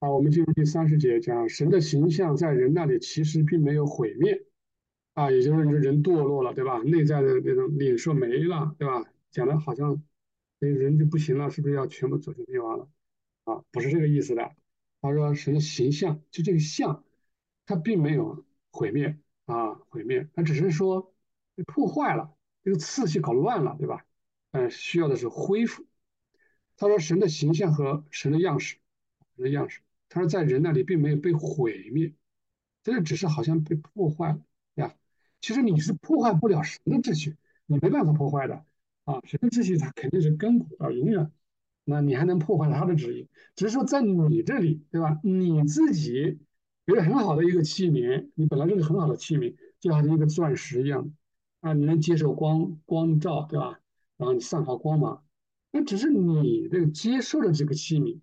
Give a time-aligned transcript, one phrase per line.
[0.00, 4.46] 啊，我们进入第三十节，讲神的形象在人那里其实并没有毁灭，
[5.12, 6.78] 啊，也就是说人堕落了，对吧？
[6.78, 9.04] 内在的那种领受没了，对吧？
[9.30, 10.02] 讲的好像，
[10.58, 12.88] 人就不行了，是不是要全部走向灭亡了？
[13.44, 14.56] 啊，不是这个意思的。
[15.02, 17.04] 他说神的形象，就这个像，
[17.66, 21.12] 它并没有毁灭啊，毁灭，它只是说
[21.66, 24.06] 破坏了，这个次序搞乱了，对吧？
[24.52, 25.84] 嗯，需要的是恢复。
[26.78, 28.78] 他说神的形象和神的样式，
[29.36, 29.82] 神的样式。
[30.10, 32.12] 他说，在人那里并没有被毁灭，
[32.82, 34.42] 这个只是好像被破坏了
[34.74, 34.94] 呀。
[35.40, 38.66] 其实你是破坏不了神的秩序，你没办法破坏的
[39.04, 39.22] 啊。
[39.24, 41.30] 神的秩序它肯定是根古啊，永远。
[41.84, 43.28] 那你还能破坏他的旨意？
[43.56, 45.18] 只是说在你这里，对吧？
[45.24, 46.38] 你自己
[46.84, 51.12] 有个很好的一个器皿，你本来就是很好的器皿，就好像一个钻石一样
[51.60, 53.80] 啊，你能接受光光照，对吧？
[54.16, 55.24] 然后你散发光芒，
[55.70, 58.20] 那只是你这个接受的这个器皿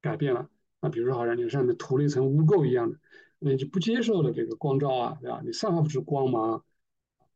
[0.00, 0.48] 改变了。
[0.88, 2.98] 比如说，好像你上面涂了一层污垢一样的，
[3.38, 5.42] 你就不接受了这个光照啊，对吧？
[5.44, 6.64] 你散发不出光芒，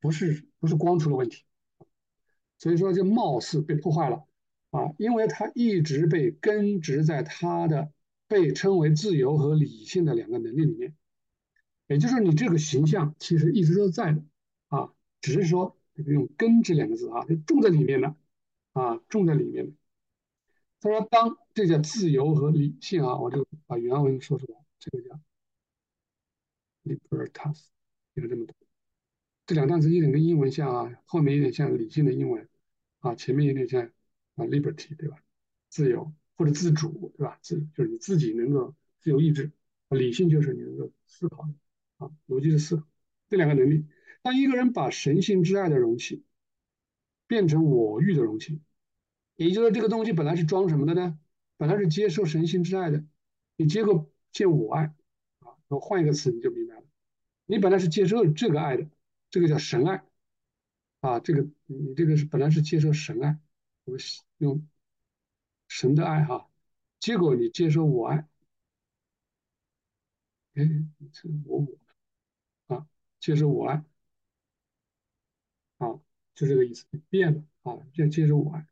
[0.00, 1.44] 不是不是光出了问题，
[2.58, 4.24] 所以说就貌似被破坏了
[4.70, 7.92] 啊，因为它一直被根植在它的
[8.28, 10.94] 被称为自由和理性的两个能力里面，
[11.88, 14.22] 也就是说，你这个形象其实一直都在的
[14.68, 18.14] 啊，只是说用“根”这两个字啊，就种在里面的
[18.72, 19.72] 啊，种在里面的。
[20.82, 24.58] 他说：“当这叫自由和理性啊，我就把原文说出来。
[24.78, 25.20] 这个叫
[26.84, 27.66] libertas，
[28.14, 28.54] 就是这么多。
[29.44, 32.48] 这两个单词一点跟英文像啊，后面有点像理性的英文
[33.00, 33.82] 啊，前面有点像
[34.36, 35.18] 啊 liberty，对吧？
[35.68, 37.38] 自由或者自主，对吧？
[37.42, 39.52] 自就是你自己能够自由意志，
[39.90, 41.54] 理性就是你能够思考的
[41.98, 42.88] 啊，逻辑的思考。
[43.28, 43.84] 这两个能力，
[44.22, 46.24] 当一个人把神性之爱的容器
[47.26, 48.62] 变成我欲的容器。”
[49.46, 51.18] 也就是这个东西本来是装什么的呢？
[51.56, 53.02] 本来是接受神性之爱的，
[53.56, 54.94] 你结果见我爱
[55.38, 56.84] 啊，我换一个词你就明白了。
[57.46, 58.90] 你本来是接受这个爱的，
[59.30, 60.04] 这个叫神爱
[61.00, 63.38] 啊，这个你这个是本来是接受神爱，
[63.84, 64.00] 我们
[64.36, 64.68] 用
[65.68, 66.50] 神的爱哈，
[66.98, 68.28] 结果你接受我爱，
[70.52, 70.64] 哎，
[71.14, 71.60] 这我
[72.66, 72.86] 我啊，
[73.18, 73.82] 接受我爱
[75.78, 75.98] 啊，
[76.34, 78.66] 就这个意思，变了啊，要接受我爱。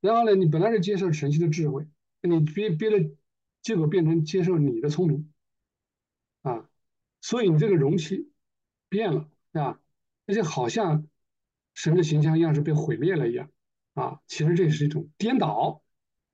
[0.00, 1.86] 然后呢，你本来是接受神性的智慧，
[2.20, 3.10] 你别别的，
[3.62, 5.32] 结果变成接受你的聪明，
[6.42, 6.68] 啊，
[7.20, 8.30] 所以你这个容器
[8.88, 9.80] 变了，是吧？
[10.26, 11.06] 那就好像
[11.74, 13.50] 神的形象样式被毁灭了一样，
[13.94, 15.82] 啊，其实这是一种颠倒，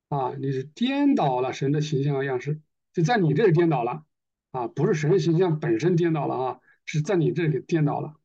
[0.09, 2.61] 啊，你是颠倒了神的形象样式，
[2.93, 4.05] 就在你这里颠倒了，
[4.51, 8.17] 啊，不是神的形象本身颠倒了啊，是在你这里颠倒了，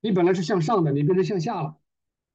[0.00, 1.76] 你本来是向上的，你变成向下了，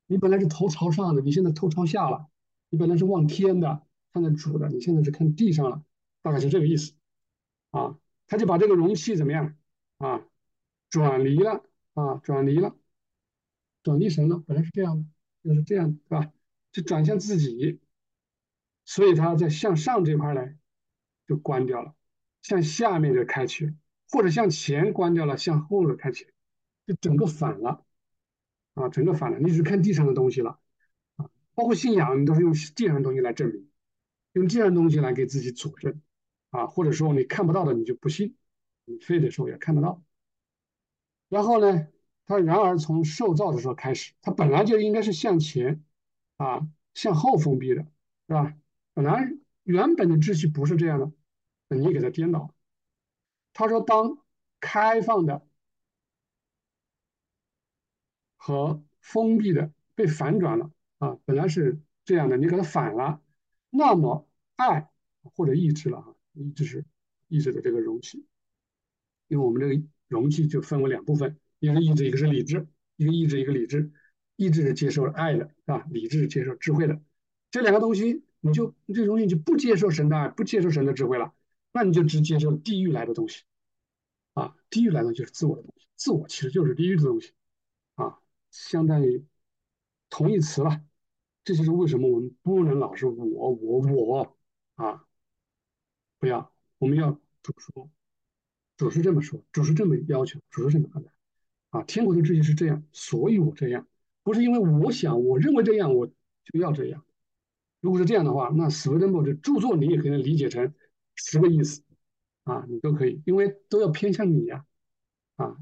[0.05, 2.27] 你本来是头朝上的，你现在头朝下了。
[2.71, 5.83] 你本来是望天的，看着主的，你现在是看地上了，
[6.21, 6.93] 大概是这个意思，
[7.71, 9.57] 啊，他就把这个容器怎么样
[9.97, 10.25] 啊，
[10.89, 11.65] 转离了
[11.95, 12.73] 啊，转离了，
[13.83, 14.97] 转离神了，本来是这样
[15.43, 16.31] 的，就是这样，是吧？
[16.71, 17.81] 就转向自己，
[18.85, 20.57] 所以他在向上这块来
[21.27, 21.93] 就关掉了，
[22.41, 23.75] 向下面就开启，
[24.09, 26.25] 或者向前关掉了，向后的开启，
[26.87, 27.83] 就整个反了，
[28.75, 30.57] 啊，整个反了，你只看地上的东西了。
[31.53, 33.69] 包括信仰，你都是用地上的东西来证明，
[34.33, 36.01] 用地上的东西来给自己佐证，
[36.49, 38.35] 啊，或者说你看不到的你就不信，
[38.85, 40.03] 你非得说也看得到。
[41.29, 41.87] 然后呢，
[42.25, 45.83] 他然而从受造的时候开始，他本来就应该是向前，
[46.37, 47.83] 啊，向后封闭的，
[48.27, 48.55] 是吧？
[48.93, 49.31] 本来
[49.63, 52.55] 原本的秩序不是这样的，你给他颠倒了。
[53.53, 54.17] 他说，当
[54.59, 55.45] 开放的
[58.37, 60.71] 和封闭的被反转了。
[61.01, 63.19] 啊，本来是这样的，你给它反了，
[63.71, 64.91] 那么爱
[65.35, 66.85] 或者意志了哈，意志是
[67.27, 68.23] 意志的这个容器，
[69.27, 72.67] 因为我们这个容器就分为两部分，一个是意志，一个是理智，
[72.97, 73.91] 一个意志，一个理智，
[74.35, 75.87] 意志是接受爱的，是吧？
[75.89, 77.01] 理智是接受智慧的，
[77.49, 81.33] 这两个东西，你就这东西就不接受神的爱，不接受神的智慧了，
[81.73, 83.41] 那你就只接受地狱来的东西，
[84.35, 87.31] 啊，地狱来的就是自我的东西，自我其实就是地狱的东西，
[87.95, 88.19] 啊，
[88.51, 89.25] 相当于
[90.07, 90.83] 同义词了。
[91.43, 94.37] 这就是为什么我们不能老是我我我
[94.75, 95.05] 啊，
[96.19, 97.89] 不要，我们要主说，
[98.77, 101.11] 主是这么说，主是这么要求，主是这么安排
[101.71, 101.83] 啊。
[101.83, 103.87] 天国的秩序是这样，所以我这样，
[104.23, 107.03] 不是因为我想，我认为这样，我就要这样。
[107.79, 110.73] 如果是这样的话，那斯威登堡的著作你也可以理解成
[111.15, 111.81] 十个意思
[112.43, 114.65] 啊，你都可以，因为都要偏向你呀
[115.37, 115.57] 啊，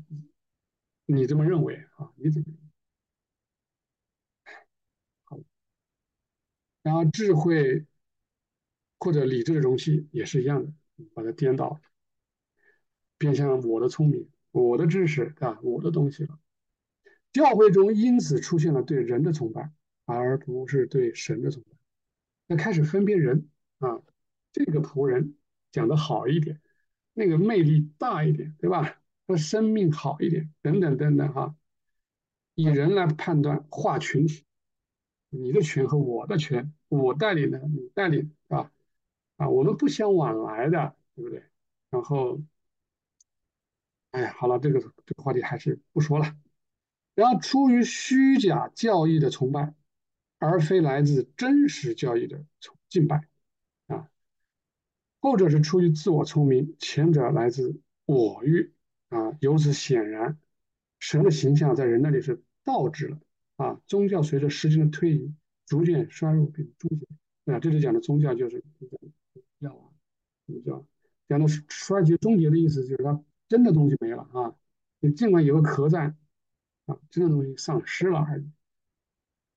[1.05, 2.47] 你这么认为啊，你怎么？
[6.81, 7.85] 然后智慧
[8.99, 10.71] 或者理智的容器也是一样的，
[11.13, 11.79] 把它颠倒，
[13.17, 16.39] 变成我的聪明、我的知识啊，我的东西了。
[17.31, 19.71] 教会中因此出现了对人的崇拜，
[20.05, 21.77] 而不是对神的崇拜。
[22.47, 23.47] 那开始分辨人
[23.77, 24.01] 啊，
[24.51, 25.35] 这个仆人
[25.71, 26.59] 讲的好一点，
[27.13, 28.95] 那个魅力大一点，对吧？
[29.27, 31.55] 他生命好一点，等等等等哈，
[32.55, 34.43] 以人来判断划群体，
[35.29, 38.71] 你的群和我的群，我带领的，你带领，是吧？
[39.37, 41.43] 啊，我们不相往来的，对不对？
[41.89, 42.41] 然后，
[44.11, 46.35] 哎呀，好了，这个这个话题还是不说了。
[47.15, 49.73] 然后出于虚假教义的崇拜，
[50.37, 53.27] 而非来自真实教义的崇敬拜，
[53.87, 54.09] 啊，
[55.19, 58.73] 后者是出于自我聪明，前者来自我欲，
[59.09, 60.39] 啊，由此显然，
[60.99, 63.19] 神的形象在人那里是倒置了，
[63.59, 65.33] 啊，宗教随着时间的推移
[65.65, 67.06] 逐渐衰弱并终结，
[67.51, 68.63] 啊，这里讲的宗教就是
[69.59, 69.91] 教啊，
[70.45, 70.85] 什么叫
[71.27, 74.56] 讲的衰竭终结的意思，就是它真的东西没了啊，
[75.00, 76.15] 你尽管有个壳在。
[76.85, 78.51] 啊，真的东西丧失了而已。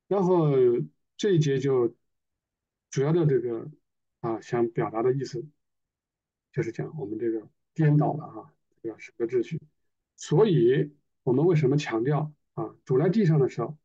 [0.07, 0.51] 然后
[1.17, 1.97] 这一节就
[2.91, 3.71] 主要的这个
[4.21, 5.43] 啊，想表达的意思
[6.53, 8.53] 就是讲我们这个颠倒了啊，
[8.83, 9.59] 这个神的秩序。
[10.15, 13.79] 所以我们为什么强调啊，主在地上的时候，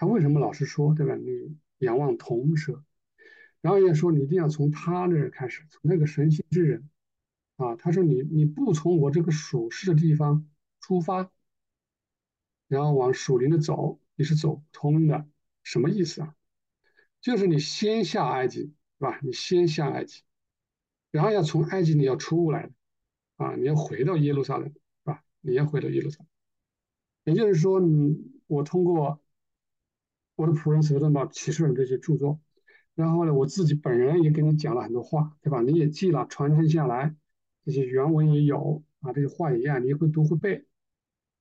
[0.00, 1.14] 他为什么老是说对吧？
[1.14, 2.82] 你仰望铜蛇，
[3.60, 6.88] 然后也说你一定要从他那儿开始，从那个神性之人
[7.56, 7.76] 啊。
[7.76, 10.48] 他说你你不从我这个属世的地方
[10.80, 11.30] 出发。
[12.66, 15.28] 然后往属灵的走，你是走不通的，
[15.62, 16.34] 什么意思啊？
[17.20, 19.20] 就是你先下埃及，是吧？
[19.22, 20.22] 你先下埃及，
[21.10, 22.70] 然后要从埃及你要出来，
[23.36, 25.22] 啊，你要回到耶路撒冷，是吧？
[25.42, 26.28] 你要回到耶路撒冷，
[27.24, 28.16] 也就是说，你
[28.46, 29.20] 我通过
[30.40, 32.40] 我的仆人所罗巴启示的这些著作，
[32.94, 35.60] 然后呢，我自己本人也给你讲了很多话，对吧？
[35.60, 37.14] 你也记了，传承下来，
[37.64, 40.64] 这些原文也有啊，这些话一样，你会读会背。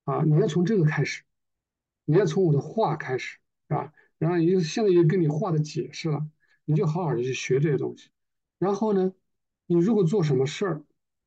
[0.04, 1.24] 啊，你要从这个开始，
[2.06, 3.38] 你要从我的话开始，
[3.68, 3.94] 是吧？
[4.18, 6.28] 然后也就现在也跟你话的解释了，
[6.66, 8.10] 你就好好的去学这些东西。
[8.58, 9.14] 然后呢，
[9.68, 10.84] 你如果做什么事儿，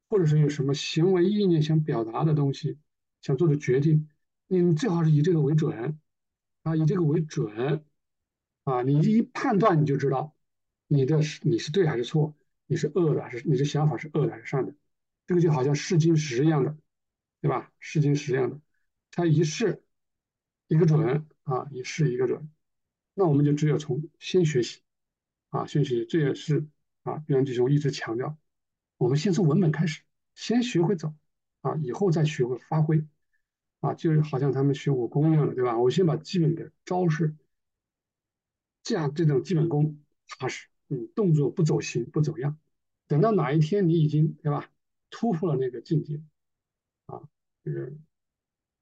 [0.08, 2.76] 或者是有什么行为意念想表达的东西，
[3.20, 4.08] 想做的决定，
[4.48, 5.98] 你最好是以这个为准，
[6.62, 7.84] 啊，以这个为准，
[8.64, 10.34] 啊，你一判断你就知道，
[10.86, 12.36] 你的你是对还是错，
[12.66, 14.74] 你是恶的还是你的想法是恶的还是善的，
[15.26, 16.76] 这个就好像试金石一样的，
[17.40, 17.72] 对吧？
[17.80, 18.60] 试金石一样的。
[19.10, 19.82] 他一试
[20.68, 22.50] 一个准啊，一试一个准，
[23.14, 24.80] 那我们就只有从先学习
[25.50, 26.06] 啊，先学习。
[26.06, 26.66] 这也是
[27.02, 28.38] 啊，袁弟兄一直强调，
[28.96, 30.02] 我们先从文本开始，
[30.34, 31.12] 先学会走
[31.60, 33.04] 啊，以后再学会发挥
[33.82, 35.76] 啊，就是好像他们学武功一样的，对吧？
[35.76, 37.36] 我先把基本的招式，
[38.82, 42.58] 这样这种基本功踏实，嗯，动作不走形不走样，
[43.06, 44.70] 等到哪一天你已经对吧，
[45.10, 46.22] 突破了那个境界
[47.04, 47.28] 啊，
[47.62, 47.92] 这个。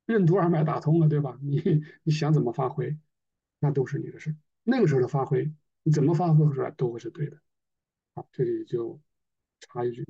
[0.07, 1.39] 任督二脉打通了，对吧？
[1.41, 2.99] 你你想怎么发挥，
[3.61, 4.35] 那都是你的事。
[4.65, 5.53] 那个时候的发挥，
[5.85, 7.41] 你怎么发挥出来都会是对的。
[8.17, 9.01] 好，这里就
[9.61, 10.05] 插一句。